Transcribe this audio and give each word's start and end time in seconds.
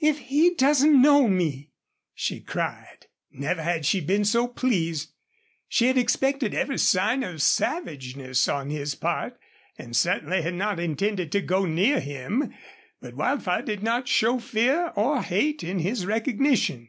"If 0.00 0.18
he 0.20 0.54
doesn't 0.54 1.02
know 1.02 1.28
me!" 1.28 1.70
she 2.14 2.40
cried. 2.40 3.08
Never 3.30 3.62
had 3.62 3.84
she 3.84 4.00
been 4.00 4.24
so 4.24 4.48
pleased. 4.48 5.12
She 5.68 5.88
had 5.88 5.98
expected 5.98 6.54
every 6.54 6.78
sign 6.78 7.22
of 7.22 7.42
savageness 7.42 8.48
on 8.48 8.70
his 8.70 8.94
part, 8.94 9.38
and 9.76 9.94
certainly 9.94 10.40
had 10.40 10.54
not 10.54 10.80
intended 10.80 11.30
to 11.32 11.42
go 11.42 11.66
near 11.66 12.00
him. 12.00 12.54
But 13.02 13.16
Wildfire 13.16 13.60
did 13.60 13.82
not 13.82 14.08
show 14.08 14.38
fear 14.38 14.92
or 14.96 15.20
hate 15.20 15.62
in 15.62 15.80
his 15.80 16.06
recognition. 16.06 16.88